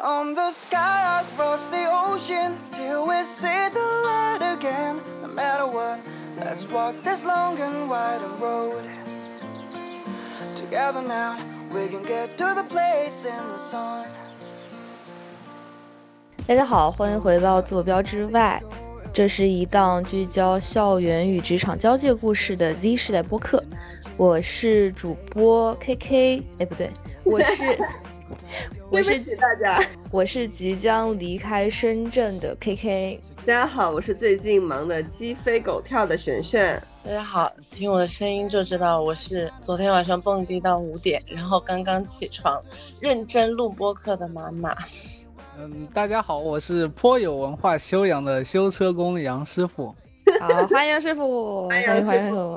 [0.00, 5.00] on the sky across the ocean till we see the light again.
[5.22, 6.00] No matter what,
[6.38, 8.84] let's walk this long and wide road.
[10.54, 11.38] Together now,
[11.72, 14.04] we can get to the place in the sun.
[16.46, 18.62] 大家好，欢迎回到坐标之外。
[19.12, 23.62] 这是一档聚焦校园与职场交界故事的 Z 时代播客。
[24.16, 26.90] 我是主播 KK，哎，不对，
[27.24, 27.78] 我是。
[28.90, 29.80] 对不起大家，
[30.10, 33.18] 我是即将离开深圳的 KK。
[33.44, 36.82] 大家好，我是最近忙得鸡飞狗跳的璇璇。
[37.04, 42.60] 大家好，听我的声音就知道我是昨天晚上蹦迪到五点，然后刚刚起床
[43.00, 44.74] 认真录播客的妈妈。
[45.58, 49.94] 嗯，大家好，我是颇有文化修养的修车工杨师傅。
[50.40, 52.56] 好，欢迎杨 师傅，欢迎欢迎。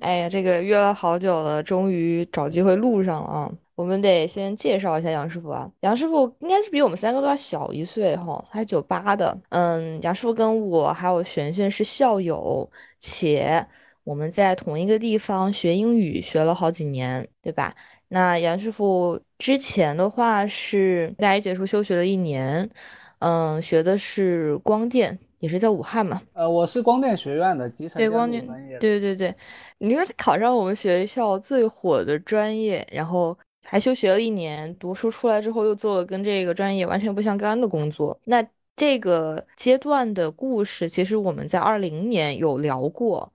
[0.00, 3.50] 哎呀，这个约了好久了，终于找机会录上了啊。
[3.78, 9.38] 我们得先介绍一下杨师傅啊，杨师傅应该是比我们三个都要小一岁哈，他是九八的。
[9.50, 12.68] 嗯，杨师傅跟我还有璇璇是校友，
[12.98, 13.64] 且
[14.02, 17.72] 我们在同一个地方学英语学了好几年，对吧？
[18.08, 22.68] 那杨师傅之前的话是大一结束休学了一年，
[23.20, 26.20] 嗯，学的是光电，也是在武汉嘛。
[26.32, 28.44] 呃，我是光电学院的集成对光电
[28.80, 29.32] 对对对，
[29.78, 33.38] 你说考上我们学校最火的专业，然后。
[33.70, 38.18] 还休学了一年，读书出来之后又做了跟这个专业完全不相干的工作。
[38.24, 38.42] 那
[38.74, 43.30] 这个阶段的故事，其实我们在二零年有聊过，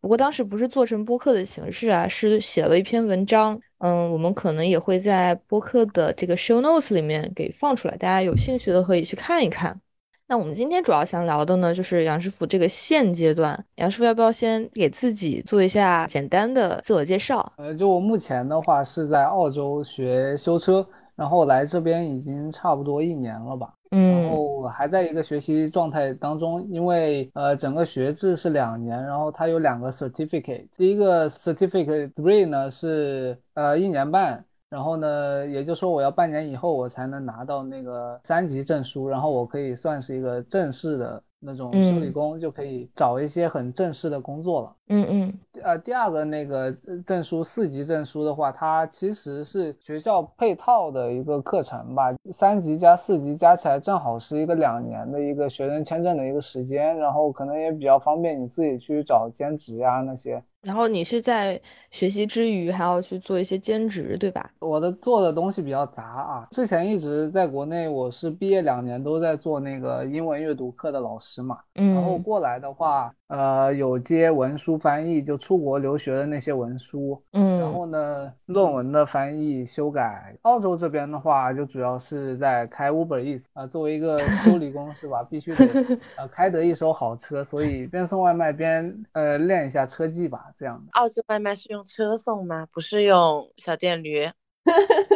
[0.00, 3.60] 不过当时不是做成播客的形式啊，是写了一篇文章。
[3.78, 9.80] 嗯，我们可能也会在播客的这个 show notes 里面给放出来，大家有兴趣的可以去看一看。
[10.28, 17.52] 那我们今天主要想聊的呢，就是杨师傅这个现阶段，杨师傅要不要先给自己做一下简单的自我介绍？
[17.58, 34.44] 呃，就我目前的话是在澳洲学修车，然后来这边已经差不多一年了吧，嗯，然后还在一个学习状态当中，因为呃整个学制是两年，然后它有两个 certificate，第一个 certificate three 呢是呃一年半。
[34.68, 44.75] 然后呢，也就是说我要半年以后我才能拿到那个三级证书，然后我可以算是一个正式的那种修理工，就可以找一些很正式的工作了。
[44.88, 45.34] 嗯嗯。
[45.62, 46.70] 呃，第二个那个
[47.06, 60.42] 证书四级证书的话，它其实是学校配套的一个课程吧，三级加四级加起来正好是一个两年的一个学生签证的一个时间，然后可能也比较方便你自己去找兼职呀那些。
[60.62, 61.60] 然后你是在
[61.92, 64.50] 学习之余还要去做一些兼职，对吧？
[64.58, 66.48] 我的做的东西比较杂啊。
[66.50, 71.58] 之前一直在国内，我是毕业两年都在做那个英文阅读课的老师嘛。
[71.76, 71.94] 嗯。
[71.94, 77.20] 然后过来的话，呃，有接文书翻译，就出国留学的那些文书。
[77.32, 77.58] 嗯。
[77.58, 80.36] 然后呢，论文的翻译修改。
[80.42, 83.66] 澳洲这边的话，就主要是在开 Uber Eats 啊。
[83.66, 85.64] 作为一个修理工是吧，必须得
[86.16, 90.46] 呃开得一手好车，所以边送外卖边呃练一下车技吧。
[90.56, 92.68] 这样的澳洲外卖是用车送吗？
[92.72, 94.24] 不是用小电驴？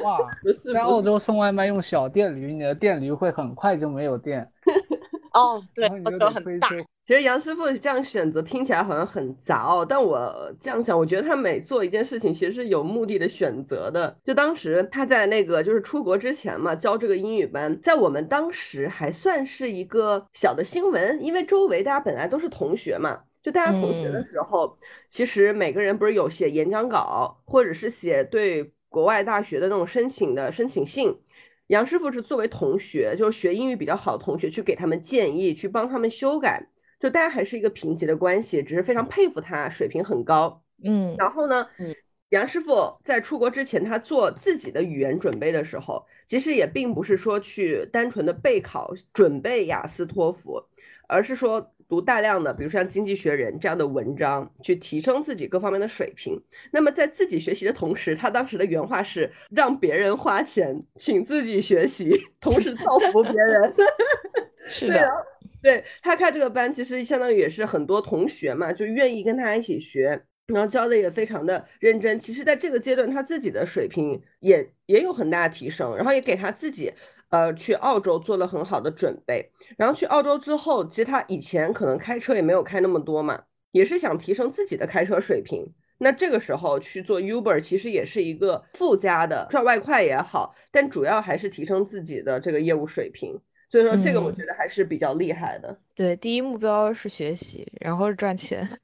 [0.02, 0.18] 哇，
[0.74, 4.50] 在澳洲送外卖用小电驴，你的电驴会很快就没有电。
[5.32, 6.68] 哦，对，澳洲很大。
[7.10, 14.16] 其实杨师傅这样选择听起来好像很杂哦，但我这样想，我觉得他每做一件事情其实是有目的的选择的。
[14.24, 23.18] 就当时他在那个就是出国之前嘛，教这个英语班，在我们当时还算是一个小的新闻，因为周围大家本来都是同学嘛。
[23.42, 24.78] 就大家同学的时候，
[25.08, 31.18] 其实每个人不是有写演讲稿，或者是写对国外大学的那种申请的申请信。
[31.66, 36.69] 杨师傅是作为同学，就是学英语比较好的同学，去给他们建议，去帮他们修改。
[37.00, 40.62] 就大家还是一个平级的关系，只是非常佩服他，水平很高。
[40.84, 41.66] 嗯，然后呢，
[42.28, 50.62] 杨师傅在出国之前，他做自己的语言准备的时候，其实也并不是说去单纯的备考准备雅思托福，
[51.08, 51.72] 而是说。
[51.90, 56.40] 读大量的，比如像《经济学人》这样的文章，去提升自己各方面的水平。
[56.70, 63.74] 那么在自己学习的同时，他当时的原话是：让别人花钱，请自己学习，同时造福别人。
[64.56, 65.00] 是的，对
[65.62, 72.18] 对他开这个班，其实相当于也是很多同学嘛，就愿意跟他一起学，然后教的也非常的认真。
[72.18, 76.92] 其实，在这个阶段，他自己的水平也也有很大提升，然后也给他自己。
[77.30, 83.40] 呃，去澳洲做了很好的准备，然后去澳洲之后，其实他以前可能开车也没有开那么多嘛，
[83.70, 85.64] 也是想提升自己的开车水平。
[85.98, 93.40] 那这个时候去做 Uber，其实也是一个附加的赚外快也好，但主要还是提升自己的这个业务水平。
[93.70, 95.74] 所以说这个我觉得还是比较厉害的。
[95.94, 98.68] 对，第一目标是学习，然后是赚钱，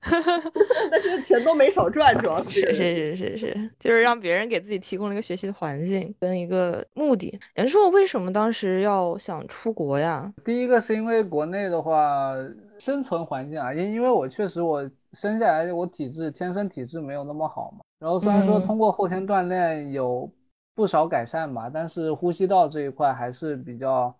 [0.91, 7.37] 但是钱都没少赚，主要 是是是是是，就是让别人给自己提供了一个学习的环境跟一个目的。
[7.55, 10.33] 人说我为什么当时要想出国呀？
[10.45, 12.35] 第一个是因为国内的话，
[12.79, 20.31] 生存环境啊，因因为我确实我生下来我体质天生体质没有那么好嘛，然后虽然说通过后天锻炼有
[20.75, 24.15] 不少改善吧，但是呼吸道这一块还是比较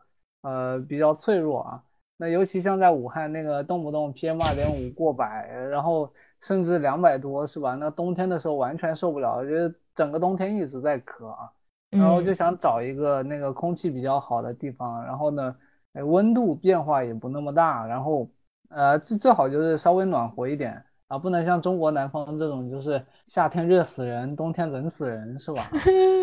[0.47, 1.83] 呃比较脆弱啊。
[2.17, 6.11] 那尤其像在武汉那个动不动 PM 二点五过百，然后
[6.41, 7.75] 甚至两百多，是吧？
[7.75, 11.51] 那冬天的时候完全受不了，就整个冬天一直在咳啊。
[11.91, 15.57] 然后就想找一个那个空气比较好的地方，然后呢，
[15.93, 18.29] 哎，温度变化也不那么大，然后
[18.71, 25.63] 呃最最好就是稍微暖和一点啊，不能像中国南方这种就是夏天热死人，冬天冷死人，是吧？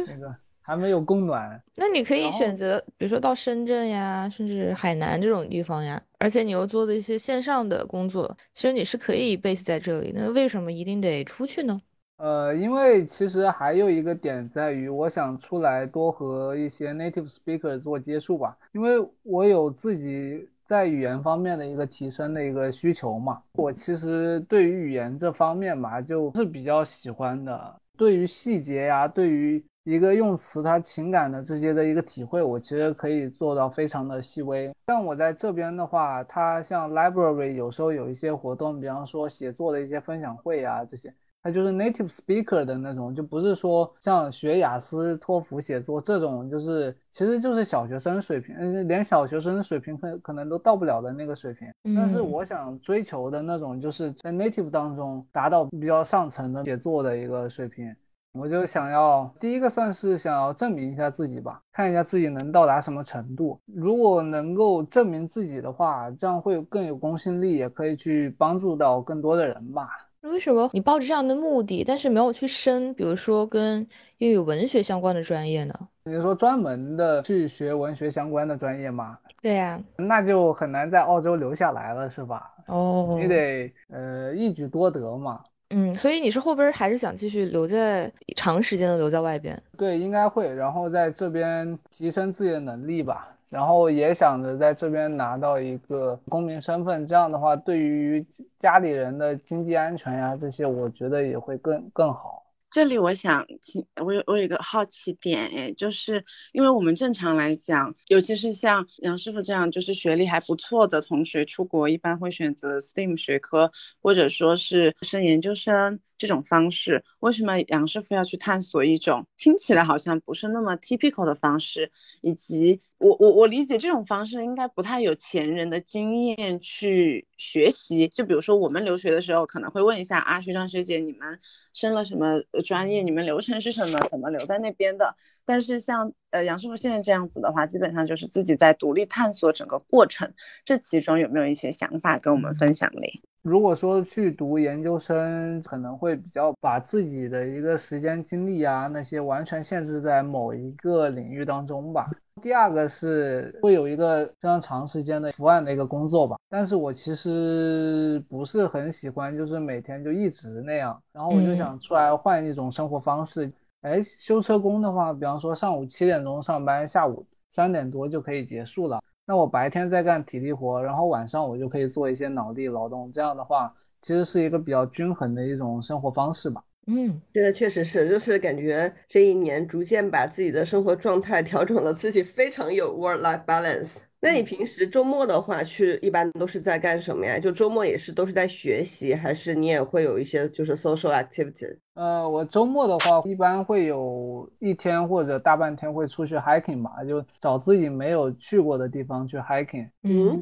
[0.08, 0.36] 那个。
[0.64, 6.02] 还没有供暖，那你可以选择，比如说到深圳呀，甚至海南这种地方呀。
[6.18, 10.14] 而且你又做的一些线上的工作，其实你是可以 base 在这里。
[10.16, 11.78] 那为什么一定得出去呢？
[12.18, 23.42] 呃，因为其实还有一个点在于，我想出来多和一些 native speaker 做接触吧，因为我有自己在语言方面的一个提升的一个需求嘛。
[23.54, 27.76] 我其实对于语言这方面嘛，就是比较喜欢的。
[27.98, 34.74] 对于细节呀，对于一个用词，它情感的这些的一个体会，我其实可以做到非常的细微。
[34.88, 51.68] 像我在这边的话，它像 library 有时候有一些活动，比方说写作的一些分享会啊，这些，它就是 native speaker 的那种，就不是说像学雅思、托福写作这种，就是其实就是小学生水平，嗯，连小学生水平可可能都到不了的那个水平。
[51.94, 57.94] 但是我想追求的那种，就是在 native 当中达到比较上层的写作的一个水平。
[58.34, 63.60] 我就想要第一个算是想要证明一下自己吧，看一下自己能到达什么程度。
[63.68, 69.88] 如果能够证明自己的话，这样会更有公信力，也可以去帮助到更多的人吧。
[70.22, 73.88] 为什么你抱着这样的目的，但是没有去升，比如说跟
[74.18, 75.74] 英语文学相关的专业呢？
[76.06, 79.16] 你说专门的去学文学相关的专业吗？
[79.44, 82.52] 对呀，那就很难在澳洲留下来了，是吧？
[82.66, 85.40] 哦，你得呃一举多得嘛。
[85.76, 89.60] 嗯，所以你是后边还是想继续留在长时间的留在外边？
[89.76, 98.24] 对，应该会，然后在这边提升自己的能力吧，然后也想着在这边拿到一个公民身份，这样的话对于
[98.60, 102.43] 家里人的经济安全呀这些，我觉得也会更更好。
[102.74, 113.72] 这里我想请我有我有一个好奇点哎，就是因为我们正常来讲，尤其是像杨师傅这样就是学历还不错的同学出国，一般会选择 STEAM 学科
[114.02, 116.00] 或者说是升研究生。
[116.16, 121.92] 这种方式，为什么杨师傅要去探索一种听起来好像不是那么 typical 的方式？
[122.22, 128.08] 以及我我我理解这种方式应该不太有前人的经验去学习。
[128.08, 131.40] 就比如说我们留学的时候，可能会问一下啊，学长学姐，你们
[131.74, 133.04] 升了什么专业？
[133.04, 134.00] 你们流程是什么？
[134.10, 135.18] 怎么留在那边的？
[135.44, 140.34] 但是像呃杨师傅现在这样子的话，基本上就是自己在独立探索整个过程。
[140.64, 143.22] 这其中有没有一些想法跟我们分享嘞？
[143.44, 152.10] 如果说去读研究生，可能会比较把自己的一个时间精力啊那些完全限制在某一个领域当中吧。
[152.42, 156.38] 第二个是会有一个非常长时间的伏案的一个工作吧。
[156.50, 160.98] 但是我其实不是很喜欢，就是每天就一直那样。
[161.12, 163.52] 然后我就想出来换一种生活方式。
[163.82, 169.02] 哎，修车工的话，比方说上午七点钟上班，下午三点多就可以结束了。
[169.26, 176.64] 那我白天在干体力活，然后晚上我就可以做一些脑力劳动，这样的话其实是一个比较均衡的一种生活方式吧。
[176.88, 184.00] 嗯，这个确实是，就是感觉这一年逐渐把自己的生活状态调整了，自己非常有 work-life balance。
[184.24, 187.38] 那你平时周末的话，去一般都是在干什么呀？
[187.38, 191.76] 就周末也是都是在学习，还是你也会有一些就是 social activity？
[191.96, 199.90] 呃，我周末的话，一般会有一天或者大半天会出去 hiking 吧，就找自己没有去过的地方去 hiking。
[200.04, 200.42] 嗯。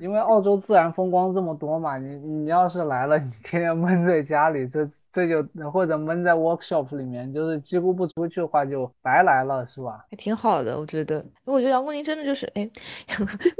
[0.00, 10.04] 因为澳洲自然风光这么多嘛，你你要是来了，你天天闷在家里，这这就或者闷在 workshop 里面，就是几乎不出去的话，就白来了，是吧？
[10.10, 11.24] 还挺好的，我觉得。
[11.44, 12.68] 我觉得杨国宁真的就是，哎，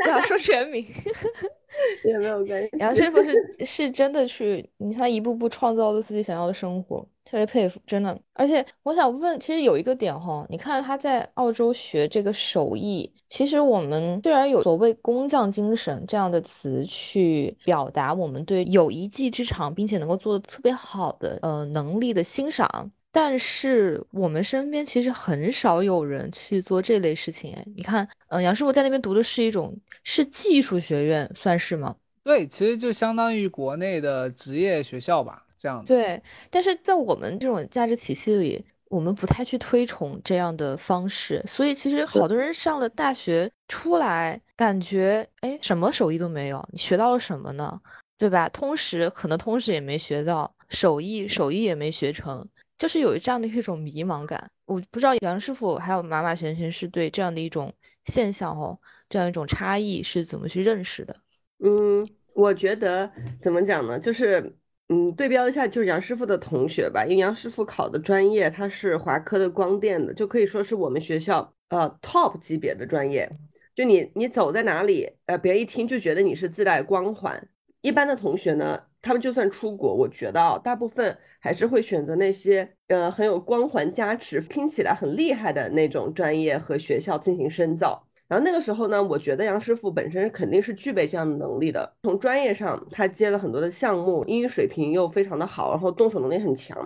[0.04, 0.84] 不要说全名。
[2.04, 2.68] 也没有关系。
[2.78, 8.18] 杨师傅是是真的去，你看他一步步创造了自己想要的生活，特别佩服，真的。
[8.32, 22.90] 而且我想问，其实有一个点哈，你看他在澳洲学这个手艺，其实我们虽然有所谓工匠精神这样的词去表达我们对有一技之长并且能够做的特别好的呃能力的欣赏。
[23.12, 27.52] 但是我们身边其实很少有人去做这类事情。
[27.54, 31.96] 哎，你看，嗯，杨师傅在那边读的是一种是技术学院，算是吗？
[32.22, 35.84] 对，其实就相当于国内的职业学校吧，这样。
[35.84, 47.80] 对，但是在我们这种价值体系里，我们不太去推崇这样的方式，所以其实好多人上了大学出来，感觉哎，什么手艺都没有，你学到了什么呢？
[48.16, 48.48] 对吧？
[48.50, 52.48] 通识可能通识也没学到，手艺手艺也没学成。
[52.78, 57.70] 就是有这样的一种迷茫感，我不知道杨师傅还有马马璇璇是对这样的一种
[58.06, 61.14] 现象哦，这样一种差异是怎么去认识的？
[61.62, 63.98] 嗯，我觉得怎么讲呢？
[63.98, 64.56] 就是
[64.88, 73.30] 嗯，对标一下，就是杨师傅的同学吧，因为杨师傅考的专业他是华科的光电的，就可以说是我们学校呃 top 级别的专业。
[73.74, 77.46] 就你你走在哪里，呃，别人一听就觉得你是自带光环。
[77.82, 81.16] 一般的同学呢，他们就算出国，我觉得啊，大部分。
[81.42, 88.06] 还是会选择那些呃很有光环加持、听起来很厉害的那种专业和学校进行深造。
[88.28, 91.90] 然后那个时候呢，我觉得杨师傅本身肯定是具备这样的能力的。
[92.02, 96.76] 从专业上，他接了很多的项目，英语水平又非常的好，然后动手能力很强。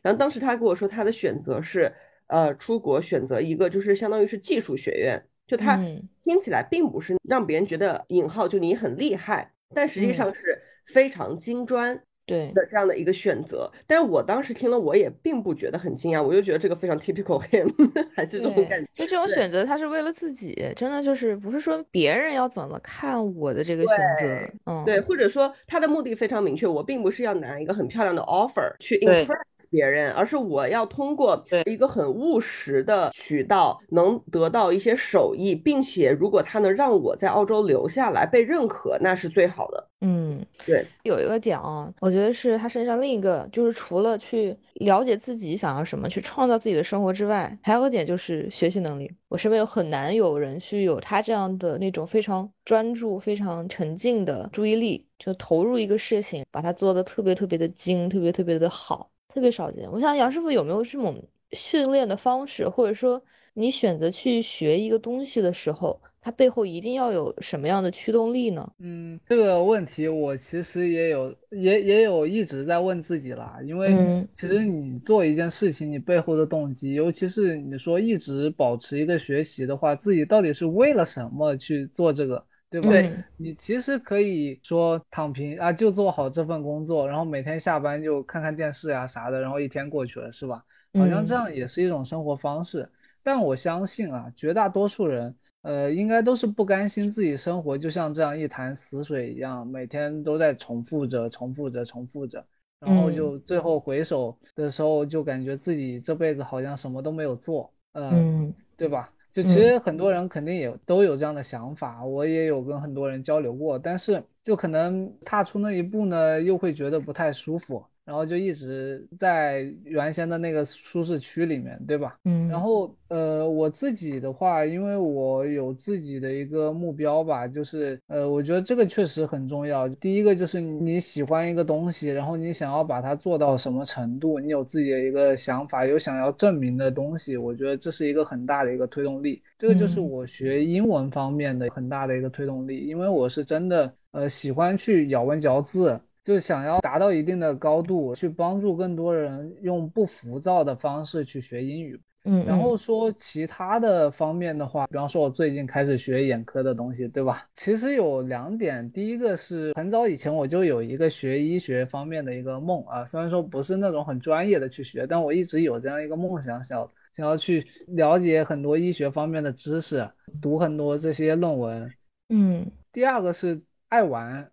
[0.00, 1.92] 然后当时他跟我说，他的选择是
[2.28, 5.76] 呃出国选择一个就是相当于是技术学院，就他
[6.22, 12.04] 听起来并不是让别人觉得引号就你很厉害，但实际上是非常精专。
[12.26, 17.70] 对的这样的一个选择，但是我当时听了，我也并不觉得很惊讶，我就觉得这个非常 typical him，
[18.14, 18.88] 还是这种感觉。
[18.92, 29.36] 就这种选择，他是为了自己，真的就是不是说别人要怎么看我的这个选择，嗯，对，或者说他的目的非常明确，我并不是要拿一个很漂亮的 offer 去 impress
[29.70, 39.88] 别人，而是我要通过一个很务实的渠道能得到一些手艺，并且如果他能让我在澳洲留下来被认可，那是最好的。
[40.06, 49.10] 嗯，对，有一个点啊，我觉得是他身上另一个，就是除了去了解自己想要什么，去创造自己的生活之外，还有个点就是学习能力。
[49.28, 59.90] 我身边有很难有人去有他这样的那种非常专注、非常沉静的注意力，就投入一个事情，把它做的特别特别的精，特别特别的好，特别少见。
[59.90, 61.18] 我想杨师傅有没有这种
[61.52, 63.22] 训练的方式，或者说
[63.54, 65.98] 你选择去学一个东西的时候？
[66.24, 68.72] 它背后一定要有什么样的驱动力呢？
[68.78, 73.58] 嗯，这个问题我其实也有，也也有一直在问自己啦。
[73.62, 83.12] 因为其实你做一件事情，你背后的动机，尤其是你说一直保持一个学习的话，自己到底是为了什么去做这个，对不对？
[83.36, 90.64] 你其实可以说躺平啊，就做好这份工作，然后每天下班就看看电视呀啥的，然后一天过去了，是吧？
[90.94, 92.88] 好像这样也是一种生活方式。
[93.22, 95.34] 但我相信啊，绝大多数人。
[95.64, 102.46] 呃，应该都是不甘心自己生活就像这样一潭死水一样，每天都在重复着、重复着、重复着，
[102.80, 109.10] 然后就最后回首的时候，就感觉自己这辈子好像什么都没有做，嗯，对吧？
[109.32, 117.82] 就其实很多人肯定也都有这样的想法，我也有跟很多人交流过，但是就可能踏出那一步呢，又会觉得不太舒服。
[118.04, 122.18] 然后就一直在原先的那个舒适区里面，对吧？
[122.24, 122.46] 嗯。
[122.48, 129.88] 然后呃，我自己的话，因为我有自己的一个目标吧，就是呃，我觉得这个确实很重要。
[129.88, 139.42] 第一个就是你喜欢一个东西，然后你想要把它做到什么程度，你有自己的一个想法，有想要证明的东西，我觉得这是一个很大的一个推动力。
[139.58, 145.98] 这个就是我学英文方面的很大的一个推动力，因为我是真的呃喜欢去咬文嚼字。
[146.24, 152.00] 就想要达到一定的高度，去帮助更多人用不浮躁的方式去学英语。
[152.26, 157.46] 嗯，然后说其他的方面的话，比方说我最近开始学眼科的东西，对吧？
[157.54, 170.08] 其实有两点，第一个是很早以前我就有一个学医学方面的一个梦啊，虽然说不是那种很专业的去学，但我一直有这样一个梦想，想想要去了解很多医学方面的知识，
[170.40, 171.92] 读很多这些论文。
[172.30, 174.50] 嗯，第二个是爱玩。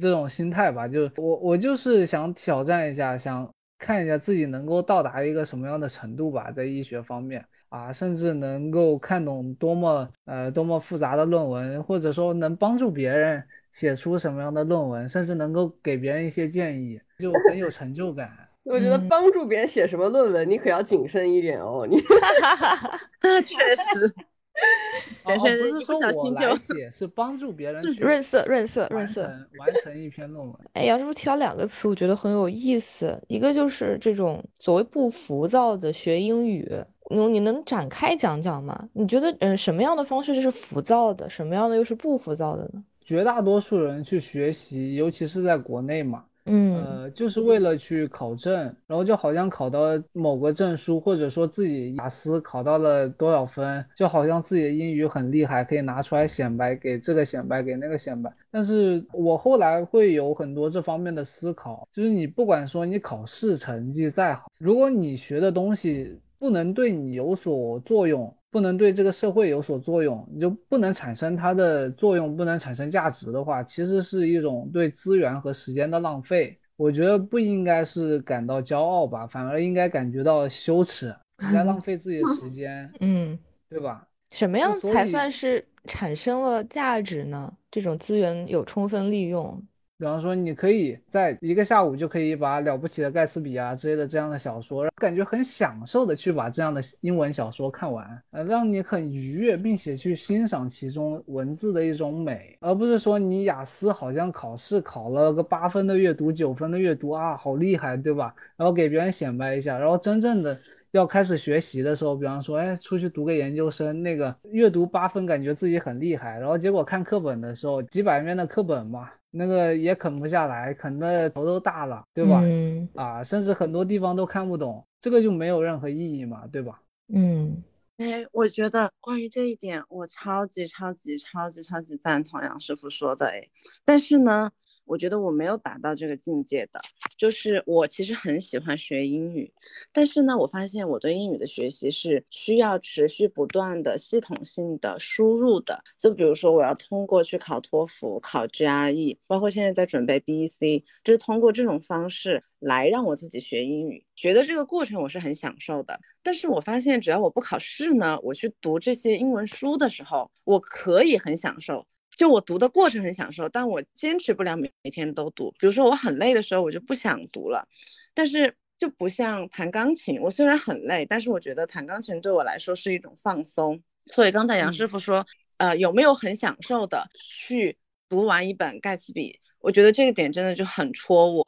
[0.00, 3.48] 这种心态吧，就我我就是想挑战一下，想
[3.78, 18.30] 看一下自己能够到达一个什么样的程度吧，在医学方面啊，甚至能够看懂多么呃多么复杂的论文，或者说能帮助别人写出什么样的论文，甚至能够给别人一些建议，就很有成就感。
[18.64, 21.86] 我觉得帮助别人写什么论文，你可要谨慎一点哦。
[21.88, 22.00] 你
[23.22, 23.54] 确
[23.94, 24.14] 实。
[25.24, 29.22] 哦，不是说我来写，是帮助别人去润色、润色、润色，
[29.58, 30.54] 完成一篇论文。
[30.72, 33.20] 哎，杨师傅提到两个词，我觉得很有意思。
[33.28, 36.70] 一个就是这种所谓不浮躁的学英语，
[37.10, 38.88] 你，你能展开讲讲吗？
[38.92, 42.82] 你觉得，嗯，什么样的方式是浮躁的，什么样的又是不浮躁的呢？
[43.04, 48.54] 绝大多数人去学习，尤其是在国内嘛，嗯，呃，就是为了去考证，
[48.86, 49.80] 然后就好像考到
[50.12, 58.32] 某个证书，或者说自己雅思考到了多少分，就好像自己的英语很厉害，可以拿出来显摆给这个显摆给那个显摆。
[58.50, 68.34] 但是我后来会有很多这方面的思考，就是你不管说你考试成绩再好，如果你学的东西不能对你有所作用。
[68.48, 76.58] 不能对这个社会有所作用，你就不能产生它的作用，不能产生价值的话，其实是一种对资源和时间的浪费。
[76.76, 83.38] 我觉得不应该是感到骄傲吧，反而应该感觉到羞耻，应该浪费自己的 时间，嗯，
[83.68, 84.08] 对吧？
[84.30, 87.52] 什么样才算是产生了价值呢？
[87.70, 89.62] 这种资源有充分利用。
[89.98, 108.34] 比方说，你可以在一个下午就可以把《了不起的盖茨比》啊之类的这样的小说，感觉很享受的去把这样的英文小说看完，呃，让你很愉悦，并且去欣赏其中文字的一种美，而不是说你雅思好像考试考了个八分的阅读、九分的阅读啊，好厉害，对吧？
[108.58, 110.60] 然后给别人显摆一下，然后真正的
[110.90, 119.10] 要开始学习的时候，比方说，哎，出去读个研究生，那个阅读八分，感觉自己很厉害，然后结果看课本的时候，几百面的课本嘛。
[119.36, 122.40] 那个也啃不下来，啃的头都大了，对吧？
[122.42, 126.80] 嗯啊，甚至很多地方都看不懂，这个就没有任何意义嘛，对吧？
[127.08, 127.62] 嗯，
[127.98, 133.48] 哎，我觉得关于这一点，我超级超级超级超级赞同杨师傅说的哎，
[133.84, 134.50] 但是呢。
[134.86, 136.80] 我觉得我没有达到这个境界的，
[137.18, 139.52] 就是我其实很喜欢学英语，
[139.92, 145.82] 但是呢，我发现我对英语的学习是需要持续不断的系统性的输入的。
[145.98, 154.06] 就比如说，我要通过去考托福、考 GRE，包括现在在准备 BEC，就是通过这种方式来让我自己学英语。
[154.14, 161.86] 学的这个过程我是很享受的，但是我发现只要我不考试呢，我去读这些英文书的时候，我可以很享受。
[162.16, 165.52] 就我读的过程很享受，但我坚持不了每每天都读。
[165.58, 167.68] 比如说我很累的时候，我就不想读了。
[168.14, 173.82] 但是就不像弹钢琴，我虽然很累，但是我觉得弹钢琴对我来说是一种放松。
[174.06, 175.26] 所以刚才杨师傅说，
[175.58, 177.76] 呃，有没有很享受的去
[178.08, 179.40] 读完一本盖茨比？
[179.60, 181.44] 我觉得这个点真的就很戳我。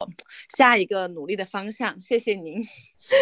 [0.55, 2.63] 下一个努力的方向，谢谢您。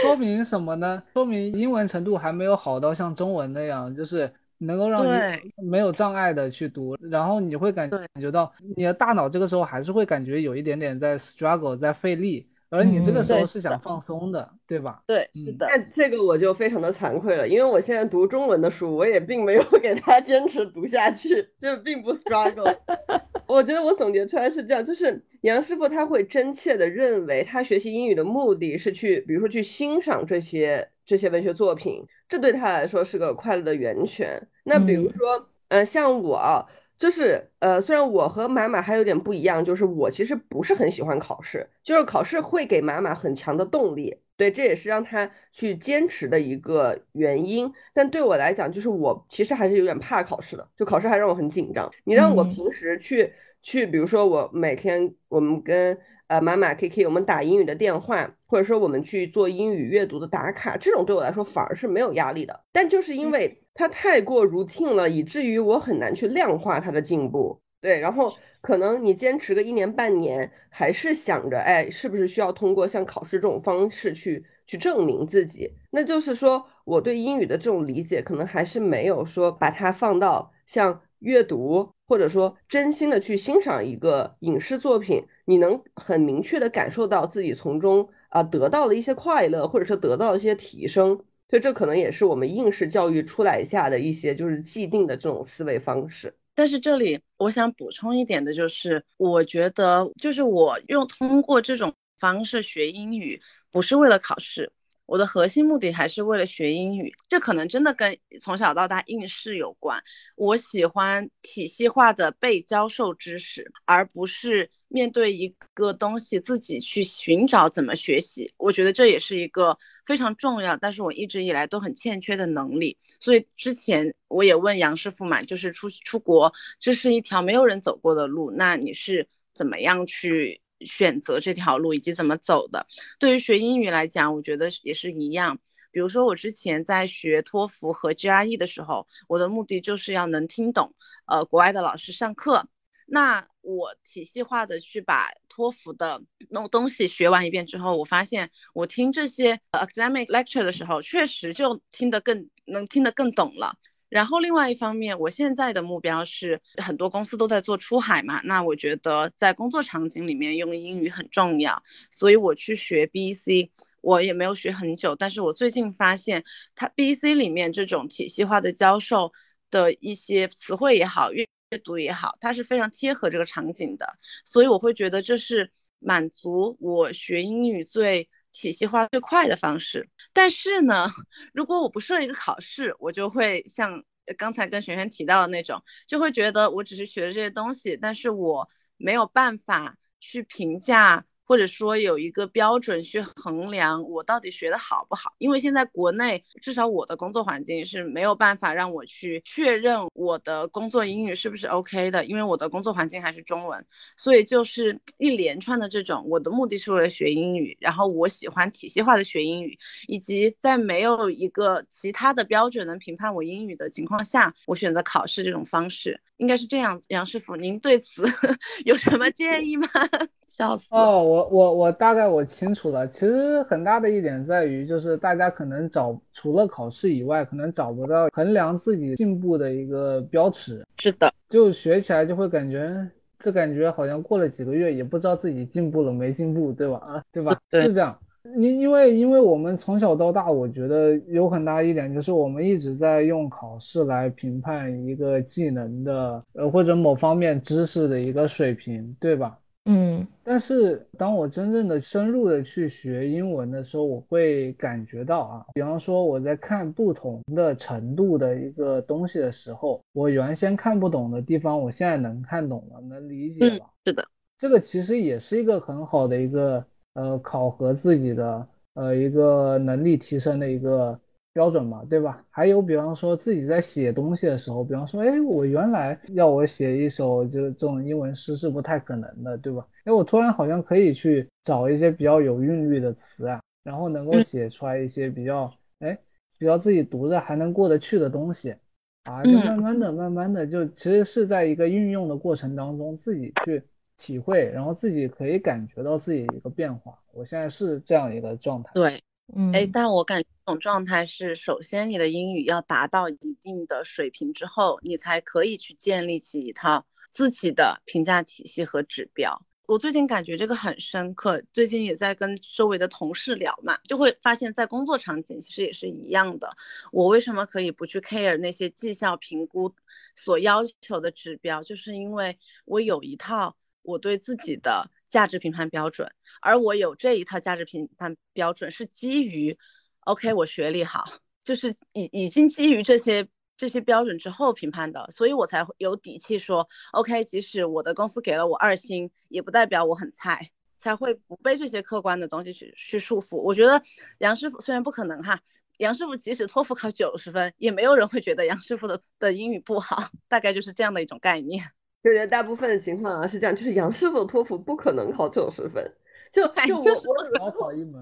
[0.02, 1.02] 说明什么呢？
[1.14, 4.34] 说明英文程度还没有好到像中文那样，就是。
[4.60, 15.04] 能够让你没有障碍的去读，然后你会感感觉到你的大脑这个时候还是会感觉有一点点在 struggle，在费力，而你这个时候是想放松的，对吧？
[15.06, 15.68] 对，是的。
[15.70, 22.76] 那这个我就非常的惭愧了，因为我现在读中文的书，我也并没有给他坚持读下去，就并不 struggle。
[23.48, 30.90] 我觉得我总结出来是这样，就是杨师傅他会真切的认为他学习英语的目的是去，比如说去欣赏这些。
[31.08, 34.50] 这些文学作品，这对他来说是个快乐的源泉。
[34.66, 36.68] 那比如说，呃，像我，
[37.00, 47.72] 就是呃，虽然我和马马还有点不一样，就是我其实不是很喜欢考试，就是考试会给马马很强的动力，对，这也是让他去坚持的一个原因。
[47.94, 51.90] 但对我来讲，就是我其实还是有点怕考试的，就考试还让我很紧张。
[52.04, 55.98] 你让我平时去去，比如说我每天我们跟。
[56.28, 62.64] 呃，妈妈 K K，我们打英语的电话，或者说我们去做英语阅读的打卡，这种对我来说反而是没有压力的。
[62.74, 67.62] 但就是因为它太过 routine 了，以至于我很难去量化它的进步。
[67.80, 75.72] 对，然后可能你坚持个一年半年，还是想着，哎，是不是需要通过像考试这种方式去去证明自己？
[75.92, 81.94] 那就是说，我对英语的这种理解，可能还是没有说把它放到像阅读。
[82.08, 91.20] 或者说，真心的去欣赏一个影视作品，你能很明确的感受到自己从中啊得到了一些快乐，或者说得到一些提升。
[91.50, 96.36] 所以这可能也是我们应试教育出来下的一些就是既定的这种思维方式。
[96.56, 103.42] 但是这里我想补充一点的就是，我觉得就是我用通过这种方式学英语，
[103.72, 104.72] 不是为了考试。
[105.08, 110.04] 我的核心目的还是为了学英语，这可能真的跟从小到大应试有关。
[110.36, 118.54] 我喜欢体系化的被教授知识，而不是面对一个东西自己去寻找怎么学习。
[118.58, 122.98] 我觉得这也是一个非常重要，但是我一直以来都很欠缺的能力。
[123.22, 130.60] 所以之前我也问杨师傅嘛，就是出出国，这是一条没有人走过的路，那你是怎么样去？
[130.82, 132.88] 选择这条路以及怎么走的，
[133.20, 135.60] 对于学英语来讲，我觉得也是一样。
[135.92, 140.94] 比如说我之前在学托福和 GRE 的时候，我的目的就是要能听懂
[141.26, 142.68] 呃国外的老师上课。
[143.10, 153.78] 那我体系化的去把托福的那东西学完一遍之后，我发现我听这些 academic lecture 的时候，确实就听得更能听得更懂了。
[154.10, 169.34] 然后另外一方面，我现在的目标是很多公司都在做出海嘛，那我觉得在工作场景里面用英语很重要，所以我去学 B C，我也没有学很久，但是我最近发现它 B C 里面这种体系化的教授
[169.70, 180.10] 的一些词汇也好，阅阅读也好，它是非常贴合这个场景的，所以我会觉得这是满足我学英语最体系化最快的方式。
[180.34, 181.08] 但是呢，
[181.54, 184.04] 如果我不设一个考试，我就会像
[184.38, 191.26] 刚才跟璇璇提到的那种，就会觉得我只是学了这些东西，但是我没有办法去评价。
[191.48, 203.86] 或者说有一个标准去衡量我到底学的好不好，因为现在国内至少我的工作环境是没有办法让我去确认我的工作英语是不是 OK 的，因为我的工作环境还是中文，
[204.18, 216.20] 所以就是一连串的这种，我的目的是为了学英语，然后我喜欢体系化的学英语，以及在没有一个其他的标准能评判我英语的情况下，我选择考试这种方式。
[216.38, 218.24] 应该是这样子，杨师傅，您对此
[218.86, 219.88] 有什么建议吗？
[220.48, 220.88] 笑死！
[220.92, 223.08] 哦，我我我大概我清楚了。
[223.10, 230.86] 其实很大的一点在于，就是大家可能找除了考试以外，可能找不到衡量自己进步的一个标尺。
[231.00, 236.98] 是的，就学起来就会感觉，这感觉好像过了几个月也不知道自己进步了没进步，对吧？
[236.98, 237.60] 啊，对吧？
[237.72, 238.18] 是这样。
[238.56, 249.58] 因因为因为我们从小到大，我觉得有很大一点就是我们一直在用考试来评判一个技能的呃或者某方面知识的一个水平，对吧？
[249.86, 250.26] 嗯。
[250.44, 263.86] 但是当我真正的深入的去学英文的时候，我会感觉到啊，比方说我在看不同的程度的一个东西的时候，我原先看不懂的地方，我现在能看懂了，能理解了。
[264.06, 264.26] 是的，
[264.58, 266.84] 这个其实也是一个很好的一个。
[267.18, 271.20] 呃，考核自己的呃一个能力提升的一个
[271.52, 272.46] 标准嘛，对吧？
[272.52, 279.84] 还有比方说自己在写东西的时候，比方说，哎，我原来要我写一首就这种英文诗是不太可能的，对吧？
[280.04, 286.16] 哎，我突然好像可以去找一些比较有韵律的词啊，然后能够写出来一些比较哎
[286.60, 288.76] 比较自己读着还能过得去的东西
[289.24, 293.82] 啊，就慢慢的、慢慢的，就其实是在一个运用的过程当中自己去。
[294.18, 297.18] 体会，然后自己可以感觉到自己一个变化。
[297.32, 298.92] 我现在是这样一个状态。
[298.96, 299.22] 对，
[299.56, 309.62] 嗯，哎，但我感觉这种状态是，首先你的英语要达到一定的水平之后，你才可以去建立起一套自己的评价体系和指标。
[309.86, 316.76] 我最近感觉这个很深刻，最近也在跟周围的同事聊嘛，就会发现，在工作场景其实也是一样的。
[317.12, 319.94] 我为什么可以不去 care 那些绩效评估
[320.36, 323.76] 所要求的指标，就是因为我有一套。
[324.08, 329.78] 我对自己的价值评判标准，而我有这一套价值评判标准是基于
[330.22, 331.26] ，OK，我学历好，
[331.62, 343.58] 就是已已经基于这些这些标准之后评判的，所以我才有底气说，OK，即使我的公司给了我二星，也不代表我很菜，才会不被这些客观的东西去去束缚。
[343.58, 344.02] 我觉得
[344.38, 345.60] 杨师傅虽然不可能哈，
[345.98, 351.92] 杨师傅即使托福考九十分，也没有人会觉得杨师傅的的英语不好，大概就是这样的一种概念。
[352.28, 356.04] 就觉得大部分的情况啊是这样，就是杨师傅的托福不可能考九十分，
[356.52, 357.04] 就就我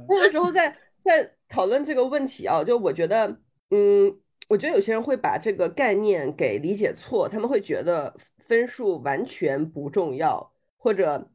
[0.08, 3.36] 我有时候在在讨论这个问题啊，就我觉得，
[3.72, 4.16] 嗯，
[4.48, 11.28] 我觉得有些人会把这个概念给理解错，他们会觉得分数完全不重要，或者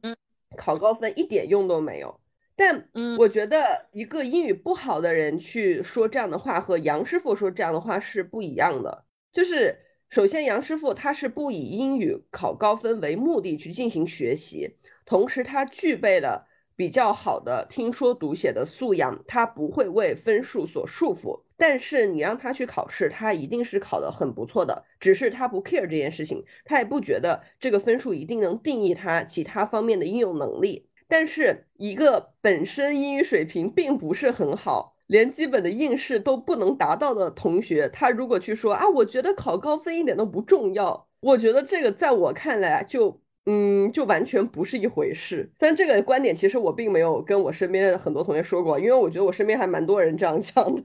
[0.55, 2.19] 考高分一点用都没有。
[2.55, 9.03] 但我觉得一个英语不好的人去说这样的话，和杨师傅说这样的话是不一样的，
[9.33, 9.77] 就是。
[10.11, 21.43] 首先，杨师傅他是不以英语考高分为目的去进行学习，同时他具备了比较好的听说读写的素养，他不会为分数所束缚。
[21.55, 30.89] 但是你让他去考试，他一定是考得很不错的，只是他不 care 这件事情，他也不觉得这个分数一定能定义他其他方面的应用能力。
[31.07, 34.90] 但是一个本身英语水平并不是很好。
[35.11, 45.51] 连基本的应试都不能达到的同学，他如果去说啊，我觉得考高分一点都不重要，我觉得这个在我看来就，嗯，就完全不是一回事。
[45.57, 50.81] 但这个观点其实我并没有跟我身边很多同学说过，因为我觉得我身边还蛮多人这样讲的。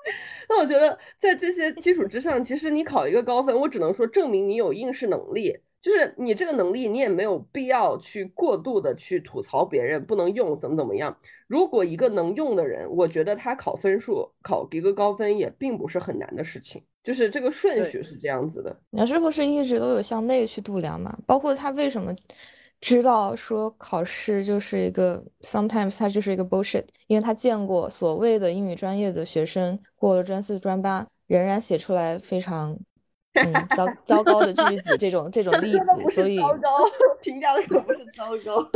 [0.48, 5.58] 那我觉得在这些基础之上，其实你考一个高分，我只能说证明你有应试能力。
[5.86, 11.16] 就是你这个能力，你也没有必要去过度的去吐槽别人不能用怎么怎么样。
[11.46, 16.82] 如果一个能用的人，我觉得他考分数考一个高分也并不是很难的事情。
[17.04, 18.76] 就是这个顺序是这样子的。
[18.90, 21.16] 杨师傅是一直都有向内去度量嘛？
[21.24, 22.12] 包括他为什么
[22.80, 32.76] 知道说考试就是一个 sometimes 他就是一个 bullshit，因为他见过所谓的英语专业的学生过了专四专八，仍然写出来非常
[33.44, 36.70] 嗯，糟糟糕的句子这种这种例子，所以糟糕，
[37.20, 38.70] 评价的可不是糟糕。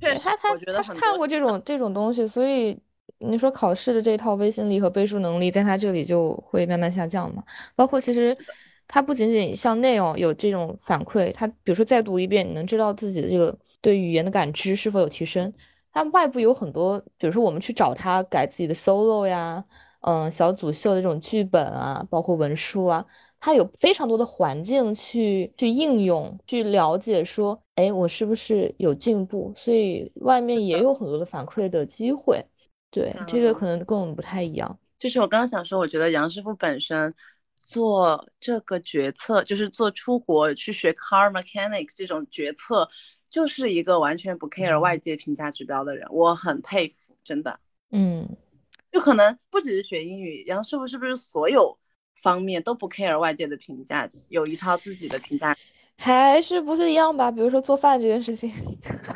[0.00, 2.76] 对他他他看过这种这种东西，所以
[3.18, 7.44] 你说考试的这套微心力和背书能力在他这里就会慢慢下降嘛？
[7.76, 8.36] 包括其实
[8.88, 15.52] 他不仅仅向内哦有这种反馈，他比如说再读一遍，你能知道自己的这个对语言的感知是否有提升。
[15.92, 19.62] 他外部有很多，比如说我们去找他改自己的 solo 呀，
[20.02, 23.04] 嗯，小组秀的这种剧本啊，包括文书啊，
[23.40, 29.52] 它有非常多的环境去去应用，去了解说，哎，我是不是有进步？
[29.56, 32.44] 所以外面也有很多的反馈的机会。
[32.90, 34.78] 对，这个可能跟我们不太一样。
[34.98, 37.14] 就是我刚刚想说，我觉得杨师傅本身
[37.58, 42.88] 做这个决策，就是做出国去学 car mechanics 这种决策。
[43.30, 47.58] 就是一个完全不 care 外界评价指标的人，我很佩服，真的。
[47.90, 48.28] 嗯，
[48.92, 51.76] 就可能不只是学英语，杨师傅是不是所有
[52.14, 55.56] 方面都不 care 外界的评价，有一套自己的评价？
[55.98, 57.30] 还是不是一样吧？
[57.30, 58.52] 比如说做饭这件事情。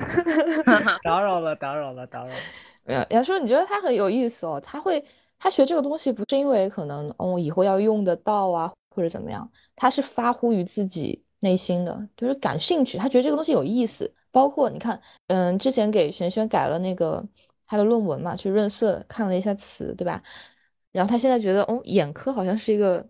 [1.04, 2.34] 打扰了，打扰了，打扰了。
[2.88, 4.60] 杨杨叔，你觉得他很有意思哦？
[4.60, 5.04] 他会，
[5.38, 9.48] 他学这个东西不是因为可能哦以后要用得到啊，或者怎么样？
[9.76, 11.22] 他是发乎于自己。
[11.40, 14.10] 内心的就是感兴趣，他觉得这个东西有意思。
[14.32, 17.22] 包括你看，嗯，之前给璇璇改了那个
[17.66, 20.22] 他的论文嘛，去润色看了一下词，对吧？
[20.92, 23.06] 然后他现在觉得，哦，眼科好像是一个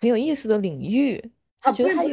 [0.00, 1.32] 很有意思的领域。
[1.60, 2.08] 他觉得他从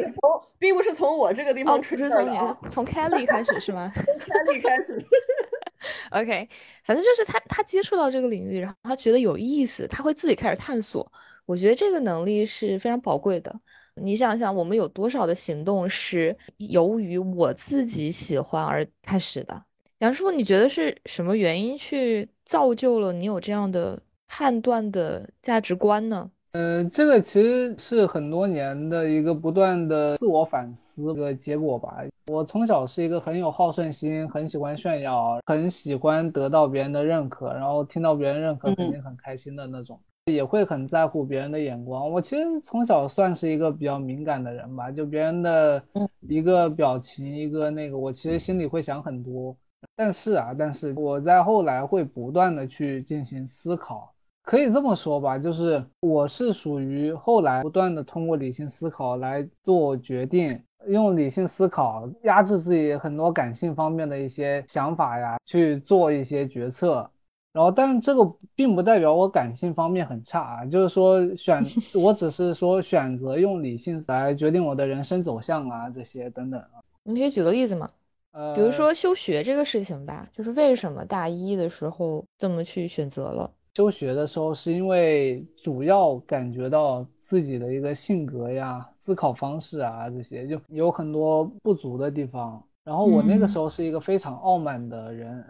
[0.57, 2.35] 并不是从我这个地方出是从你
[2.69, 3.91] 从 Kelly 开始是吗？
[3.95, 5.05] 从 Kelly 开始。
[6.09, 6.49] OK，
[6.83, 11.09] 反正就是他他接触到这个领域，然后他觉得有意思，他会自己开始探索。
[11.45, 13.55] 我觉得这个能力是非常宝贵的。
[13.93, 19.63] 你想想，我们有多少的行动是由于我自己喜欢而开始的？
[19.99, 26.29] 杨师傅，你觉得是什么原因去造就了你有这样的判断的价值观呢？
[26.51, 32.03] 呃，这个其实是很多年的一个不断的自我反思的结果吧。
[32.27, 39.97] 我从小是一个很有好胜心、很喜欢炫耀、很喜欢得到别人的认可，然后听到别人认可肯定很开心的那种。
[40.25, 42.09] 也会很在乎别人的眼光。
[42.09, 45.81] 我其实从小算是一个比较敏感的人吧，就别人的
[46.21, 49.55] 一个表情，一个那个，我其实心里会想很多。
[49.95, 67.09] 但是啊，但是我在后来会不断的去进行思考，可以这么说吧，就是我是属于后来不断的通过理性思考来做决定，用理性思考压制自己很多感性方面的一些想法呀，去做一些决策。
[67.53, 71.63] 然后，但这个并不代表我感性方面很差啊，就是说选，
[72.03, 76.83] 我只是说选择用理性来决定我的人生走向啊，这些等等啊。
[77.03, 77.87] 你可以举个例子吗？
[78.35, 92.61] 呃，比如说休学这个事情吧，就是为什么大一的时候这么去选择了休学的时候，是因为主要感觉到自己的一个性格呀、思考方式啊这些就有很多不足的地方。
[92.83, 95.43] 然后我那个时候是一个非常傲慢的人。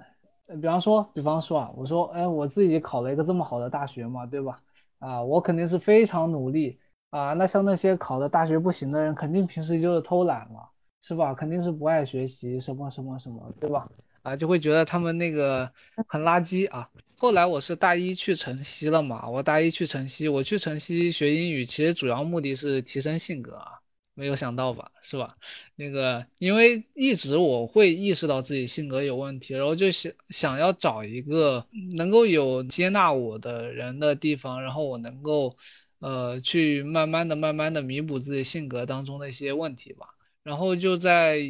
[0.62, 4.62] 比方说，比方说啊，我说，哎，我自己考了一个这么好的大学嘛，对吧？
[5.00, 7.34] 啊，我肯定是非常努力啊。
[7.34, 10.70] 那像那些考的大学不行的人，肯定平时就是偷懒了，
[11.08, 11.36] 是吧？
[11.36, 13.88] 肯定是不爱学习，什么什么什么，对吧？
[14.24, 15.72] 啊，就会觉得他们那个
[16.08, 16.90] 很垃圾啊。
[17.16, 23.74] 后来我是大一去城西了嘛，我大一去城西，我去城西学英语，其实主要目的是提升性格啊。
[24.16, 25.28] 没有想到吧，是吧？
[25.76, 31.64] 那个，因为一直我会意识到自己性格有问题，然后就想想要找一个
[31.98, 35.56] 能够有接纳我的人的地方，然后我能够，
[36.00, 40.15] 呃，去慢慢的、慢慢的弥补自己性格当中的一些问题吧。
[40.46, 41.42] 然后就在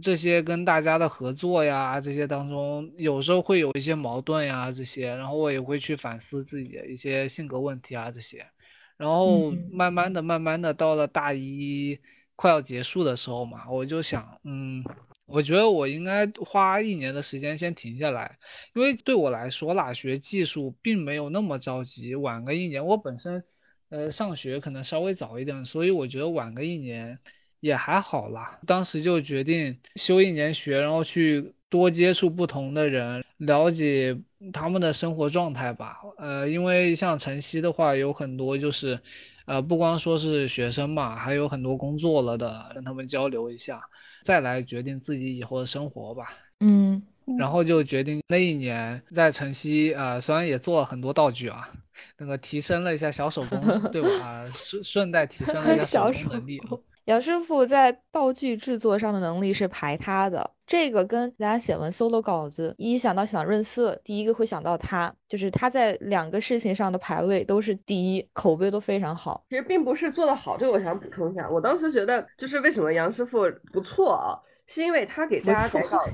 [0.00, 8.46] 这些跟大家的合作呀这些当中，有时候会有一些矛盾呀这些，然后我也会去反思自己的一些性格问题啊这些。
[8.96, 11.98] 然后慢慢的、慢慢的，到了大一
[12.36, 14.82] 快要结束的时候嘛，我就想，嗯，
[15.26, 18.38] 我觉得我应该花一年的时间先停下来，
[18.74, 23.42] 因为对我来说啦，学技术并没有那么着急，晚个一年，我本身，
[23.88, 27.18] 呃，上学可能稍微早一点，所以我觉得晚个一年
[27.66, 28.58] 也还好啦。
[28.66, 31.52] 当时就决定休一年学，然后去。
[31.68, 34.16] 多接触不同的人，了解
[34.52, 35.98] 他们的生活状态吧。
[36.16, 38.98] 呃，因为像晨曦的话，有很多就是，
[39.46, 43.82] 呃，不光说是学生嘛，还有很多工作了的，跟他们交流一下，
[44.22, 46.28] 再来决定自己以后的生活吧。
[46.60, 47.02] 嗯，
[47.36, 51.68] 然后就决定那一年在晨曦，呃，虽然也做了很多道具啊，
[52.16, 54.46] 那个提升了一下小手工，对吧？
[54.56, 56.62] 顺顺带提升了一下手工能力。
[57.06, 69.44] 杨师傅在道具制作上的能力是排他的，这个跟大家写完 solo 稿子，一想到想润色，第一个会想到他，就是他在两个事情上的排位都是第一，口碑都非常好。
[69.48, 73.42] 其实并不是做的好，这个我想补充一下，我当时觉得就是为什么杨师傅
[73.72, 74.34] 不错啊，
[74.66, 76.12] 是因为他给大家改稿 子，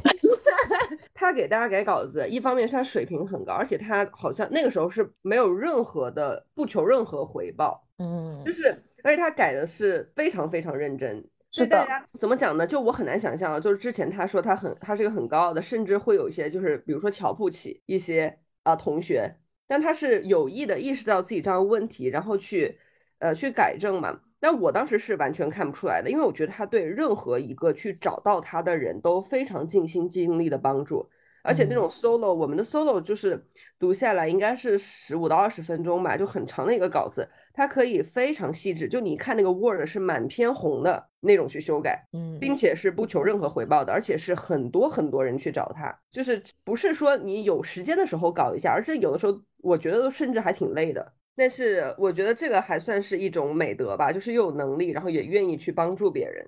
[1.15, 8.77] 他给大家改稿子，一方面是他水平很高，而且他好像那个时候是没有任何的不求任何回报，嗯，就是。
[9.03, 11.87] 而且他改的是非常非常认真，是的。
[12.19, 12.67] 怎么讲呢？
[12.67, 19.37] 就我很难想象，就是之前他说他很，他是一个很高傲的，甚至会有一些就是比如说瞧不起一些啊同学，
[19.67, 22.79] 但他是有意的意识到自己这样的问题，然后去
[23.19, 24.21] 呃去改正嘛。
[24.39, 31.09] 但我当时是完全看不出来的，因为我觉得他对任何一个去找到他的人都非常尽心尽力的帮助。
[31.43, 33.45] 而且那种 solo，我们的 solo 就是
[33.79, 42.53] 读下来应该是十五到二十分钟吧，就很长的一个稿子，它可以非常细致，就你看那个 word 是满篇红的那种去修改，嗯，并。
[42.63, 56.47] 且是不求任何回报的，而且是很多很多人去找他，就是不是说你有时间的时候搞一下，而是有的时候我觉得甚至还挺累的，但是我觉得这个还算是一种美德吧，就是又有能力，然后也愿意去帮助别人。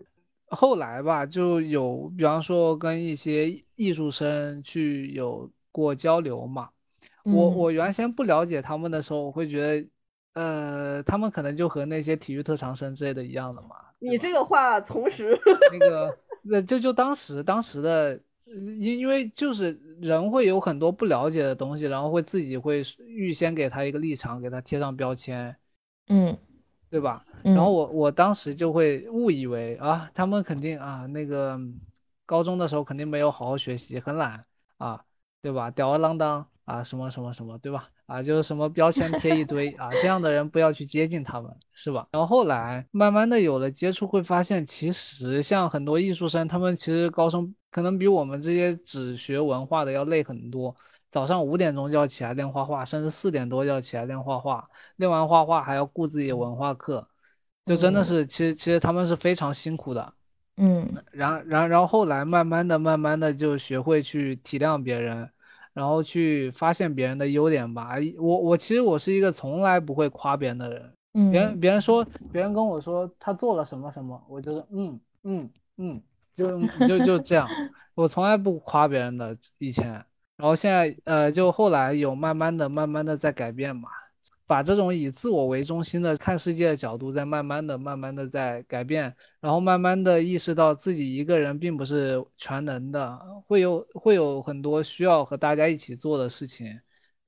[0.55, 6.69] 后来吧，就有比方说跟一些艺术生去有过交流嘛。
[7.25, 9.89] 我我原先不了解他们的时候，我会觉得，
[10.35, 13.77] 呃，他们可能就和那些体育特长生之类的一样的嘛。
[13.99, 15.39] 你这个话从 实
[15.73, 25.57] 那个，那就就当时当时的，因因为就是人会有很多不了解的东西，然后会自己会预先给他一个立场，给他贴上标签。
[26.09, 26.37] 嗯。
[26.95, 27.25] 对吧？
[27.43, 31.59] 然后我我当时就会误以为啊，他们肯定啊，那个
[32.25, 34.45] 高中的时候肯定没有好好学习，很懒
[34.79, 35.03] 啊，
[35.43, 35.69] 对吧？
[35.73, 37.89] 吊儿郎当啊，什么什么什么，对吧？
[38.07, 42.07] 啊，就是什么标签贴一堆啊，这样的人不要去接近他们，是吧？
[42.13, 50.73] 然后后来慢慢的有了接触，会发现其实像很多艺术生，他们其实高中可能比我们这些只学文化的要累很多。
[51.15, 57.07] 早上五点钟就要起来练画画，甚至四点多就要起来练画画，练完画画还要顾自己的文化课，
[57.65, 60.13] 就真的是，其实其实他们是非常辛苦的，
[60.57, 65.31] 嗯，然然然后后来慢慢的慢慢的就学会去体谅别人，
[65.73, 67.93] 然后去发现别人的优点吧。
[68.19, 70.93] 我我其实我是一个从来不会夸别人的人，
[71.31, 76.03] 别人别人说别人跟我说他做了什么什么，我就是嗯嗯嗯，
[76.37, 77.49] 就就就这样，
[77.95, 80.05] 我从来不夸别人的以前。
[80.37, 83.89] 然后现在，呃，就后来有慢慢的、慢慢的在改变嘛，
[84.47, 96.79] 把这种以自我为中心的看世界的角度，在慢慢的、慢慢的在改变，然后慢慢的意识到自己一个人并不是全能的，会有会有很多需要和大家一起做的事情，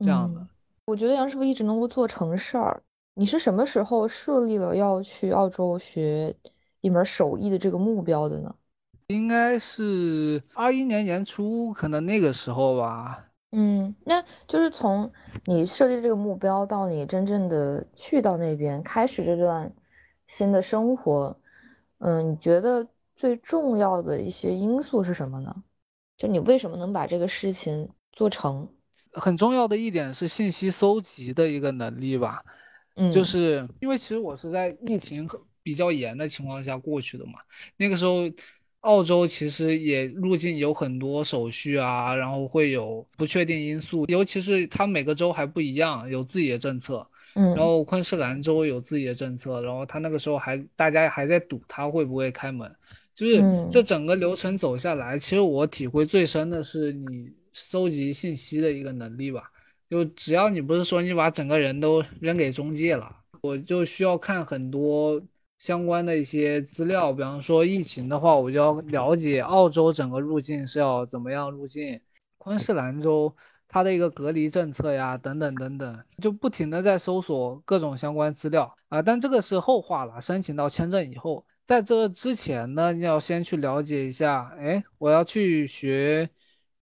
[0.00, 0.46] 这样的。
[0.86, 2.82] 我觉得杨师傅一直能够做成事儿。
[3.14, 6.34] 你是什么时候设立了要去澳洲学
[6.80, 8.54] 一门手艺的这个目标的呢？
[9.08, 13.24] 应该是二一年年初，可能那个时候吧。
[13.52, 15.10] 嗯，那就是从
[15.44, 19.72] 你设立这个目标到你真正的去到那边开始这段
[20.26, 21.38] 新的生活，
[21.98, 25.54] 嗯，你觉得最重要的一些因素是什么呢？
[26.16, 28.68] 就你为什么能把这个事情做成？
[29.12, 32.42] 很重要的一点是信息搜集的一个能力吧。
[32.96, 35.28] 嗯，就是因为其实我是在疫情
[35.62, 37.34] 比较严的情况下过去的嘛，
[37.76, 38.22] 那个时候。
[38.80, 47.04] 澳洲其实也入境有很多手续啊，然后会有不确定因素，尤其是它每个州还不一样，有自己的政策。
[47.34, 52.70] 嗯，然后昆士兰州有自己的政策，然后他那个时候还大家还在赌他会不会开门，
[53.12, 59.50] 就是这整个流程走下来，其实我体会最深的是你收集信息的一个能力吧。
[59.90, 65.20] 就只要你不是说你把整个人都扔给中介了，我就需要看很多。
[65.58, 72.00] 相关的一些资料，比方说疫情的话，我就要了解澳洲整个入境是要怎么样入境，
[72.38, 73.34] 昆士兰州
[73.68, 79.00] 它的一个隔离政策呀，等等等等，就不停的在搜索各种相关资料啊。
[79.00, 86.28] 但这个是后话了，申请到签证以后，在这之前呢，你要先去了解一下，哎，我要去学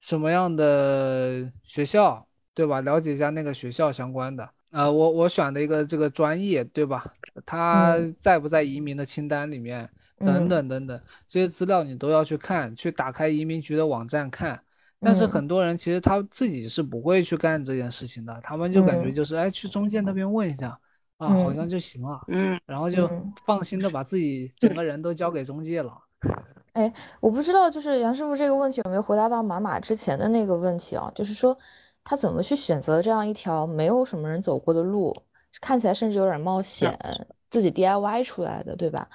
[0.00, 2.80] 什么样的学校，对吧？
[2.80, 4.50] 了解一下那个学校相关的。
[4.74, 7.06] 呃，我我选的一个这个专业，对吧？
[7.46, 9.88] 他在不在移民的清单里面？
[10.18, 14.60] 等等等等，这些资料你都要去看，去打开移民局的网站看。
[15.00, 20.76] 但是很多人其实他自己是不会去干这件事情的，他们就感觉就是哎，去中介那边问一下
[21.18, 22.20] 啊，好像就行了。
[22.28, 23.08] 嗯，然后就
[23.44, 25.92] 放心的把自己整个人都交给中介了。
[26.74, 31.12] 哎，我不知道，就是杨师傅这个问题有没有回答到马马之前的那个问题啊？
[31.14, 31.56] 就是说。
[32.04, 35.12] 他怎么去选择这样一条没有什么人走过的路，
[35.60, 36.96] 看起来甚至有点冒险，
[37.50, 39.08] 自己 DIY 出来的，对吧？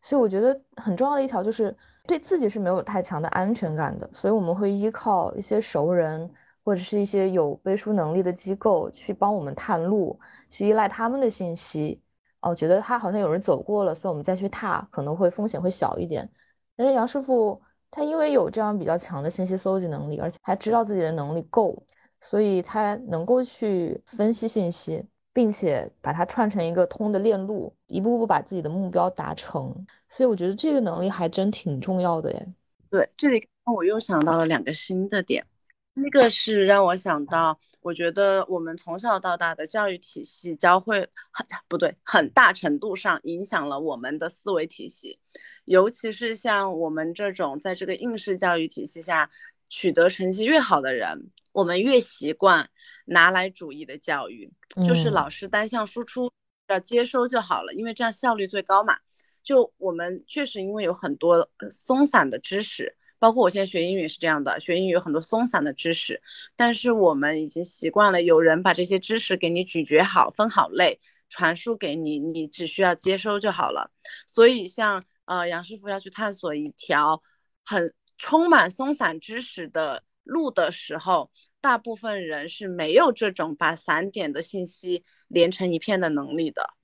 [0.00, 1.74] 所以我觉得很重要的一条就是
[2.06, 6.28] 对自己是没有太强的安全感的，所以我们会依靠一些熟人
[6.64, 10.18] 或者是一些有背书能力的机构去帮我们探路，
[10.50, 12.02] 去依赖他们的信息。
[12.40, 16.28] 哦，觉得他好像有人走过了，所以我们再去踏，可能会风险会小一点。
[16.74, 21.80] 但是杨师傅他因为有这样比较强的信息搜集能力，而且还知道自己的能力够，
[22.22, 25.04] 所以他能够去分析信息。
[25.34, 29.74] 并且把它串成一个通的链路，一步步把自己的目标达成。
[30.06, 32.48] 所以我觉得这个能力还真挺重要的耶。
[32.90, 35.46] 对，这里我又想到了两个新的点，
[35.94, 45.18] 一个是让我想到，我觉得我们从小到大的教育体系教会很不对，很大程度上影响了我们的思维体系，
[45.64, 49.30] 尤其是像我们这种在这个应试教育体系下
[49.70, 51.30] 取得成绩越好的人。
[51.52, 52.70] 我们越习惯
[53.04, 54.52] 拿来主义的教育，
[54.86, 56.32] 就是老师单向输出，
[56.68, 58.98] 要接收就好了，因为这样效率最高嘛。
[59.42, 66.22] 就我们确实因为有很多松散的知识，包括我现在学英语是这样的，学英语有很多松散的知识，
[66.56, 73.90] 但是我们已经习惯了有人把这些知识给你咀嚼好，分好类，传输给你，你只需要接收就好了。
[74.26, 77.22] 所以像呃杨师傅要去探索一条
[77.64, 80.04] 很充满松散知识的。
[80.22, 86.74] 录的时候，大部分人是没有这种把散点的信息连成一片的能力的。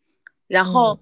[0.46, 0.98] 然后，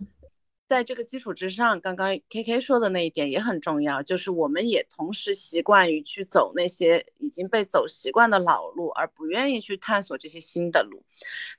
[0.68, 11.05] 在这个基础之上，刚刚 K K 说的那一点也很重要，就是我们也同时习惯于去走那些已经被走习惯的老路，而不愿意去探索这些新的路。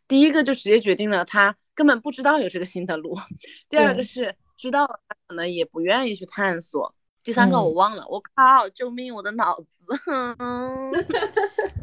[0.07, 3.15] 第一个就直接决定了他根本不知道有这个新的路，
[3.69, 6.93] 第二个是知道了他可能也不愿意去探索。
[7.28, 9.13] 第三个我忘了，我靠，救命！
[9.13, 9.67] 我的脑子，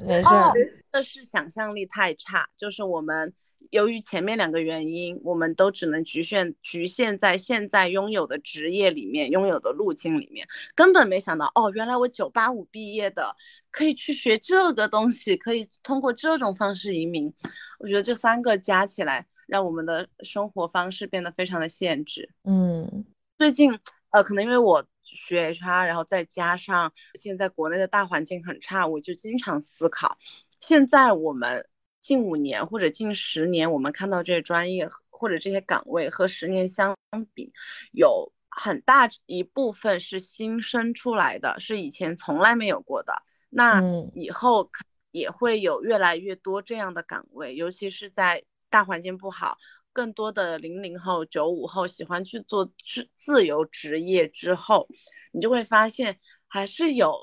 [0.03, 2.49] 没事，这是想象力太差。
[2.57, 3.34] 就是我们
[3.68, 13.36] 由于前面两个原因，我们都只能局限局限在现在拥有的职业里面、拥有的路径里面，根本没想到哦，原来我九八五毕业的
[13.70, 17.34] 可以去学这个东西，可以通过这种方式移民。
[17.78, 22.30] 我觉得这三个加起来，让我们的生活方式变得非常的限制。
[22.45, 23.05] 嗯，
[23.36, 23.78] 最近
[24.09, 24.86] 呃，可能因为我。
[25.05, 30.18] 学 HR，然后再加上现在国内的大环境很差，我就经常思考，
[30.61, 31.68] 现在我们
[32.00, 36.96] 近五年或者近十年，我们看到这些专业或者这些岗位和十年相
[37.34, 37.52] 比，
[37.92, 43.22] 有很大一部分是新生出来的，是以前从来没有过的。
[43.48, 43.82] 那
[44.14, 44.70] 以后
[45.11, 49.59] 也会有越来越多这样的岗位，尤其是在大环境不好。
[49.95, 54.88] 更多的零零后、九五后喜欢去做自自由职业之后，
[55.32, 56.18] 你就会发现
[56.49, 57.14] 还是有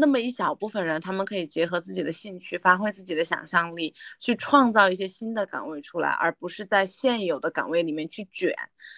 [0.00, 8.56] 那么一小部分人，他们可以结合自己的兴趣，发挥自己的想象力，去创造一些新的岗位出来，而不是在现有的岗位里面去卷。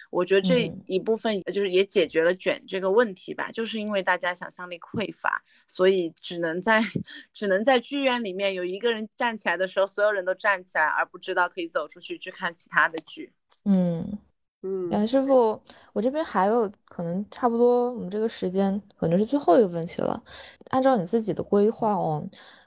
[0.09, 6.81] 我觉得这一部分就是也解决了卷这个问题吧，就是因为大家想象力匮乏，所以只能在
[7.33, 13.33] 只能在剧院里面有一个人站起来的时候，所有人都站起来，而不知道可以走出去去看其他的剧。
[13.65, 14.17] 嗯
[14.63, 15.59] 嗯，杨师傅，
[15.91, 20.21] 我这边还有可能差不多，我们这个时间可能是最后一个问题了。
[20.69, 22.25] 按照你自己的规划哦，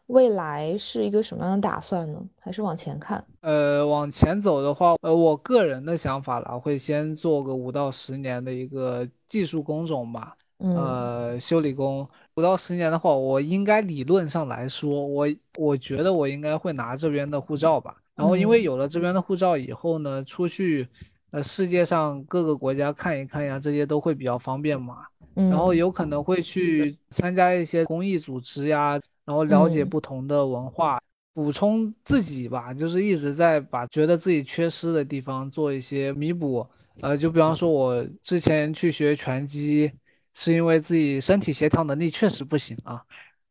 [0.09, 2.23] 未来是一个什么样的打算呢？
[2.39, 3.25] 还是往前看？
[3.41, 12.07] 呃，往前走的话，呃，我个人的想法啦，会先做个五到十年的一个技术工种吧，呃，修理工。
[12.35, 15.27] 五到十年的话，我应该理论上来说，我
[15.57, 17.97] 我觉得我应该会拿这边的护照吧。
[18.15, 20.89] 然后，因为有了这边的护照以后呢，出去，
[21.31, 25.05] 呃，世界上各个国家看一看呀，这些都会比较方便嘛。
[25.35, 30.99] 然后有可能会去参加一些公益组织呀，然后了解不同的文化，
[31.35, 36.67] 补充自己吧，就是一直在把觉得自己缺失的地方做一些弥补。
[37.03, 39.93] 呃，就比方说，我之前去学拳击，
[40.33, 43.03] 是因为自己身体协调能力确实不行啊，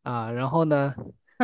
[0.02, 0.94] 啊，然后呢。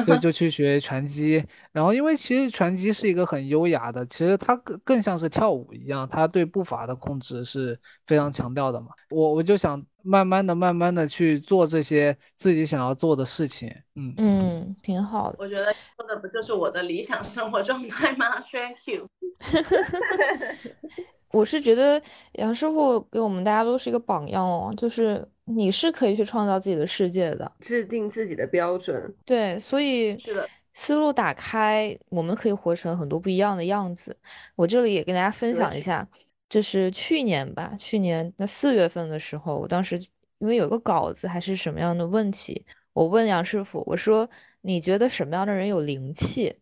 [0.06, 8.88] 就就去学拳击，然后因为其实拳击是一个很优雅的，其实它更更像是跳舞一样，它对步伐的控制是非常强调的嘛。
[9.10, 13.70] 我我就想慢慢的、慢慢的去做这些自己想要做的事情。
[13.96, 15.38] 嗯嗯，挺好的。
[15.40, 15.66] 我觉得
[15.96, 19.10] 说的不就是我的理想生活状态吗？Thank you。
[21.34, 22.02] 我是觉得
[22.34, 29.14] 杨师傅给我们大家都是一个榜样哦，就是你是可以去创造自己的世界的，制定自己的标准。
[29.26, 34.16] 对，所以是的，思路打开，我们可以活成很多不一样的样子。
[34.56, 36.08] 我这里也跟大家分享一下，
[36.50, 39.98] 就是去年吧，去年那四月份的时候，我当时
[40.40, 44.30] 因为有个稿子还是什么样的问题，我问杨师傅，我说
[44.62, 46.54] 你觉得什么样的人有灵气，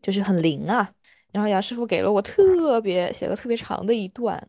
[0.00, 0.90] 就是很灵啊？
[1.34, 4.40] 然后杨师傅给了我特别写的特别长的一段，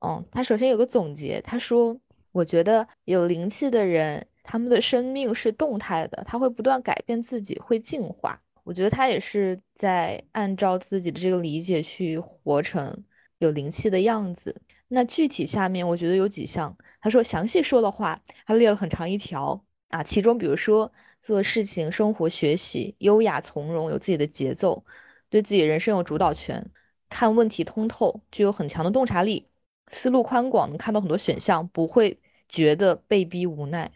[0.00, 1.96] 嗯，他首先有个总结，他说
[2.32, 8.42] 我觉得有灵气的人，他们的生命是动态的，他会不断改变自己，会进化。
[8.64, 13.04] 我觉得他也是在按照自己的这个理解去活成
[13.38, 14.54] 有灵气的样子。
[14.88, 20.90] 那具体下面我觉得有几项，他说详细说的话，他列了很长一条啊，其中比如说
[21.22, 24.84] 做事情、生活、学习优雅从容，有自己的节奏，
[25.30, 26.64] 对自己人生有主导权，
[27.08, 29.48] 看问题通透，具有很强的洞察力，
[29.88, 32.18] 思路宽广，能看到很多选项，不会
[32.48, 33.90] 觉得被逼无奈。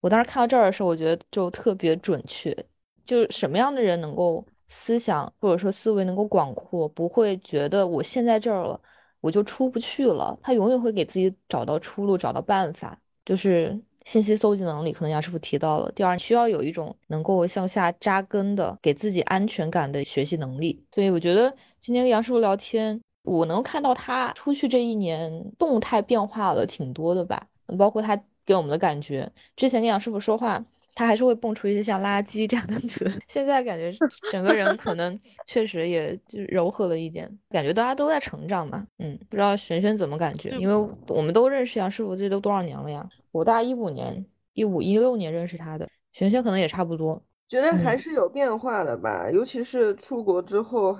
[0.00, 2.54] 我当时看到这儿的时候，我觉得就特别准确。
[3.04, 8.80] 就是什么样的人能够思想或者说思维能够广阔，不会觉得我现在这儿了
[9.20, 12.98] 我就出不去了，他永远会给自己找到出路，找到办法。
[13.24, 15.90] 就是信息搜集能力，可能杨师傅提到了。
[15.92, 20.84] 第二，需要有一种能够向下扎根的，给自己安全感的学习能力。
[20.94, 27.46] 所以我觉得今天跟杨师傅聊天，我能看到他出去这一年动态变化了挺多的吧，
[27.78, 29.30] 包括他给我们的感觉。
[29.56, 30.64] 之前跟杨师傅说话。
[31.00, 33.90] 他还是会蹦出一些像垃圾这样的词， 现在感觉
[34.30, 38.86] 整个人可能确实也就柔和了一点，感觉大家都在成长嘛。
[38.98, 40.50] 嗯，不知道璇璇怎么感觉？
[40.58, 43.08] 因为我们都认识杨师傅，这都多少年了呀？
[43.32, 44.22] 我大一五年，
[44.52, 47.18] 一五一六年认识他的，璇璇可能也差不多。
[47.48, 50.94] 觉得还是有变化的吧，尤其是出国之后，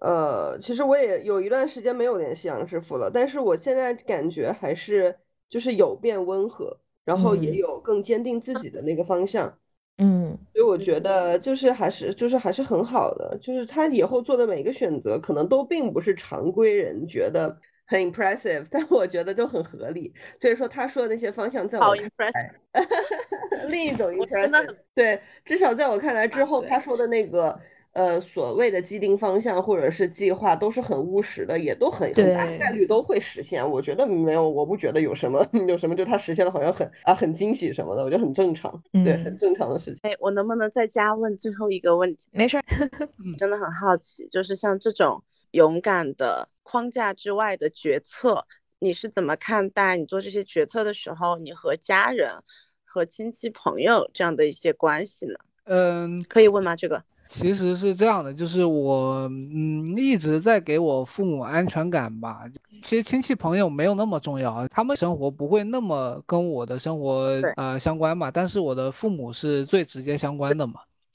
[0.00, 5.16] 呃，其实我也有一段时间没有联系杨师傅了，但是我现在感觉还是
[5.48, 6.76] 就是有变温和。
[7.04, 9.58] 然后也有更坚定自己的那个方向，
[9.98, 20.12] 嗯，所以我觉得就是还是就是还是很好的，就是他以后做的每个选择可能都并不是常规人觉得很 impressive，但我觉得就很合理。
[20.40, 22.54] 所以说他说的那些方向，在我看来，
[23.68, 27.58] 另一种 impressive，对，至少在我看来之后他说的那个。
[27.94, 33.68] 呃，所谓的既定方向或者是计划都是很务实的，也都很很大概率都会实现。
[33.68, 40.00] 我觉得没有，我不觉得有什么 有什么，就他实现的好像很啊很惊喜什么的，我觉得很正常，对，很正常的事情。
[40.02, 42.26] 哎，我能不能再加问最后一个问题？
[42.32, 42.60] 没事，
[43.38, 45.22] 真的很好奇，就是像这种
[45.52, 48.44] 勇敢的框架之外的决策，
[48.80, 49.96] 你是怎么看待？
[49.96, 52.42] 你做这些决策的时候，你和家人、
[52.84, 55.34] 和亲戚朋友这样的一些关系呢？
[55.66, 56.74] 嗯，可以问吗？
[56.74, 57.04] 这个？
[57.34, 62.42] 其实是这样的，就是我嗯一直在给我父母安全感吧。
[62.80, 68.30] 其实亲戚朋友没有那么重要，他们生活不会那么跟我的生活呃相关嘛。
[68.30, 70.74] 但是我的父母是最直接相关的嘛。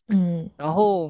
[0.09, 1.09] 嗯，然后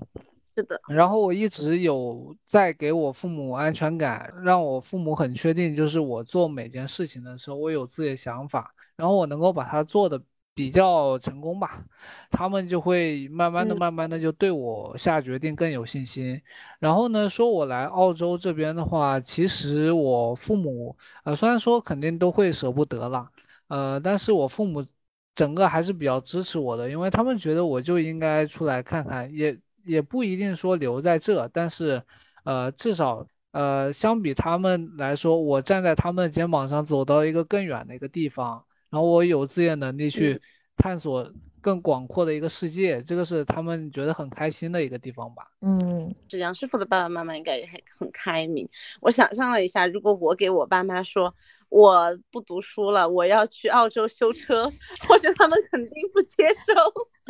[0.55, 10.21] 是的，然后我一直有在给我父母安全感，让我父母很确定，就是我做每件事情的时候，我有自己的想法，然后我能够把它做的。
[10.59, 11.81] 比较成功吧，
[12.29, 16.41] 他们就会慢慢的、慢慢的就对我下决定更有信心。
[16.79, 20.93] 然后呢，说我来澳洲这边的话，其实我父母
[21.23, 23.25] 呃，虽然说肯定都会舍不得了，
[23.69, 24.85] 呃，但是我父母
[25.33, 32.03] 整个还是比较支持我的，因为他们觉得我就应该出来看看，也也不一定说留在这，但是
[32.43, 38.61] 呃，至少呃，相比他们来说，我站在他们的肩膀上走到一个更远的一个地方。
[38.89, 40.41] 然后我有自己的能力去
[40.77, 41.31] 探索
[41.61, 45.43] 更广阔的一个世界，这个是他们觉得很开心的一个地方吧。
[45.61, 48.67] 嗯，是杨师傅的爸爸妈妈应该也很很开明。
[49.01, 51.33] 我想象了一下，如果我给我爸妈说。
[51.69, 54.63] 我不读书了，我要去澳洲修车，
[55.07, 56.73] 我觉得他们肯定不接受。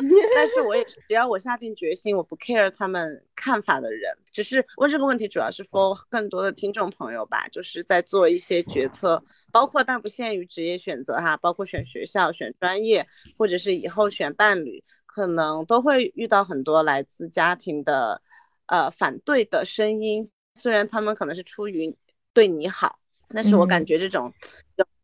[0.34, 4.18] 但是我也只要我下定决心，我不 care 他们看法的人。
[4.30, 13.06] 只是问这个问题，主要是 for 更多的听众朋友吧，就是在做一些决策，包括但不限于职业选择哈，包括选学校、选专业，
[13.38, 18.20] 或者是以后选伴侣，可能都会遇到很多来自家庭的
[18.66, 20.30] 呃反对的声音。
[20.54, 21.96] 虽然他们可能是出于
[22.34, 22.98] 对你好。
[23.32, 24.34] 但是我感觉这种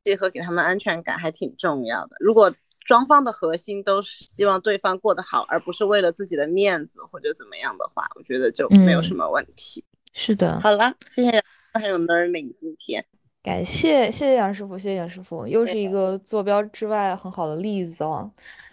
[0.03, 2.17] 结合给他们安全感还挺重要的。
[2.19, 2.53] 如果
[2.87, 9.85] 双方的核心都是希望对方过得好，而不是为了自己的面子或者怎么样的话，我觉得就没有什么问题。
[10.13, 11.43] 是的，好了，谢谢
[11.75, 13.05] 还有 learning 今天，
[13.43, 18.31] 感谢谢谢杨师傅，谢谢杨师傅，又是一个坐标之外很好的例子哦。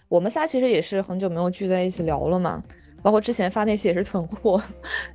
[0.07, 2.63] 我们仨其实也是很久没有聚在一起聊了嘛，
[3.03, 4.59] 包括之前发那些也是囤货，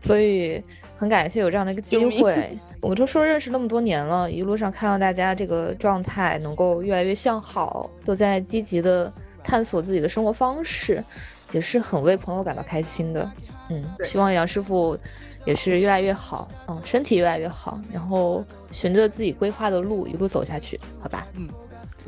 [0.00, 0.62] 所以。
[1.00, 9.08] 很感谢有这样的一个机会，我们都说认识那么多年了，一路上看到大家这个状态能够越来越向好，都在积极的
[9.44, 11.00] 探索自己的生活方式，
[11.52, 13.30] 也是很为朋友感到开心的。
[13.70, 14.98] 嗯，希望杨师傅
[15.44, 21.24] 也是越来越好，嗯，身体越来越好，然后循着自己规划的路一路走下去，好吧？
[21.34, 21.48] 嗯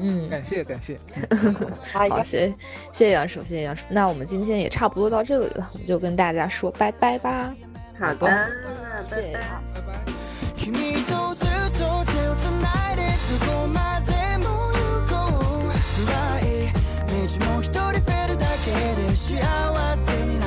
[0.00, 0.98] 嗯，感谢感谢，
[1.92, 2.54] 好，谢
[2.92, 3.82] 谢杨叔，谢谢杨叔。
[3.90, 7.54] 那我们今天也差不多到这里了，我们就跟大家说拜拜吧。
[7.98, 8.46] 好的，
[9.08, 10.00] 谢谢，拜拜。「